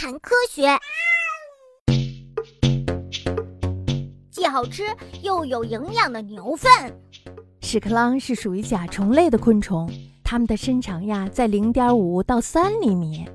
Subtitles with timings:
[0.00, 0.62] 谈科学，
[4.30, 4.84] 既好吃
[5.24, 6.70] 又有营养的牛粪。
[7.62, 9.90] 屎壳郎是属于甲虫类的昆虫，
[10.22, 13.26] 它们的身长呀在零点五到三厘米，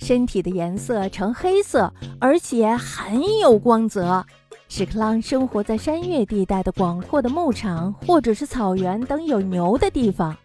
[0.00, 1.90] 身体的颜色呈黑色，
[2.20, 4.22] 而且很有光泽。
[4.68, 10.36] 屎壳郎生活在山岳地带的广阔的牧场或者是草原等有牛的地方。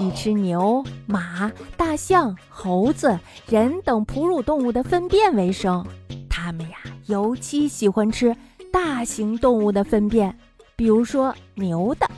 [0.00, 5.86] 以吃牛、马、大象、猴子、人等哺乳动物的粪便为生。
[6.28, 8.34] 它们呀，尤其喜欢吃
[8.72, 10.34] 大型动物的粪便，
[10.74, 12.10] 比如说牛的。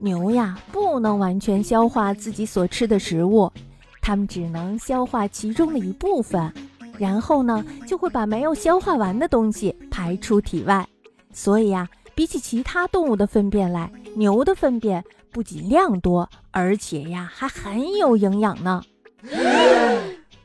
[0.00, 3.50] 牛呀，不能完全消化自己所吃的食物，
[4.02, 6.52] 它们只能消化其中的一部分，
[6.98, 10.84] 然后呢，就会把没有消化完的东西排出体外。
[11.32, 15.04] 所以呀，比起其他动物的粪便来，牛的粪便。
[15.36, 18.82] 不仅量多，而且呀还很有营养呢。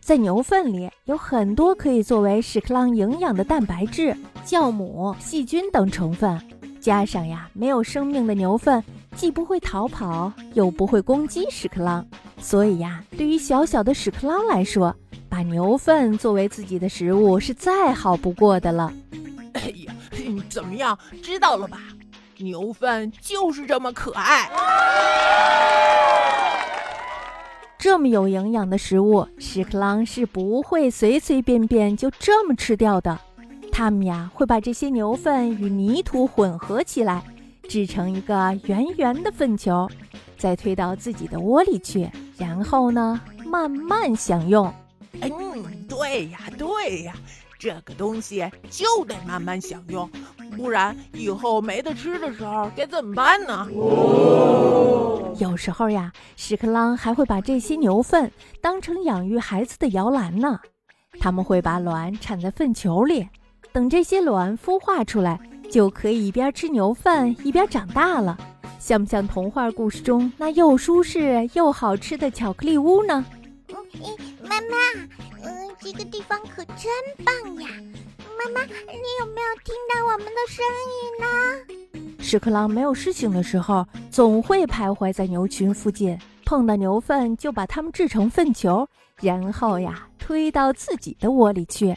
[0.01, 4.13] 在牛粪里有很多可以作为屎壳郎营养的蛋白质、
[4.45, 6.37] 酵母、细菌等成分。
[6.81, 8.83] 加上呀没有生命的牛粪，
[9.15, 12.05] 既不会逃跑，又不会攻击屎壳郎。
[12.37, 14.93] 所以呀，对于小小的屎壳郎来说，
[15.29, 18.91] 把牛粪作为自己的食物是再好不过的了。
[19.53, 19.95] 哎呀，
[20.49, 21.79] 怎么样，知道了吧？
[22.41, 24.49] 牛粪就是这么可爱，
[27.77, 33.19] 这么有营养的食物，屎壳郎是不会随随便便就这么吃掉的。
[33.71, 37.23] 他们呀，会把这些牛粪与泥土混合起来，
[37.69, 39.87] 制成一个圆圆的粪球，
[40.37, 44.73] 再推到自己的窝里去，然后呢，慢慢享用。
[45.21, 47.13] 嗯，对呀，对呀。
[47.59, 50.09] 这个东西就得慢慢享用，
[50.57, 53.67] 不然以后没得吃的时候该怎么办呢？
[55.39, 60.59] 有时候呀，屎壳郎还会把这些牛粪当成养育孩子的摇篮呢。
[61.19, 63.27] 他们会把卵产在粪球里，
[63.71, 68.37] 等这些卵孵化出来，就可以一边吃牛粪一边长大了。
[68.79, 73.25] 像不像童话故事中那又舒适又好吃的巧克力屋呢？
[74.43, 74.77] 妈妈。
[75.43, 76.85] 嗯这个地方可真
[77.25, 77.67] 棒呀！
[78.37, 80.63] 妈妈，你有没有听到我们的声
[80.95, 81.27] 音呢？
[82.19, 88.87] 屎壳郎没有事情的时候，总会徘徊在牛群附近，碰到牛粪就把它们制成粪球，
[89.21, 91.95] 然后呀推到自己的窝里去。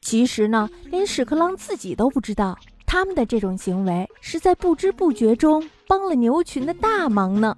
[0.00, 7.56] 其实呢，连屎壳郎自己都不知道，他们的这种行为是在不知不觉中帮了牛群的大忙呢。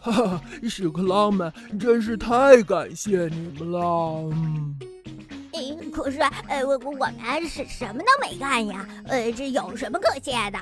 [0.00, 4.30] 哈哈，屎壳郎们真是太感谢你们了。
[5.92, 10.58] 可是，呃，我我们是什么都没干呀，呃，这有什么可谢的？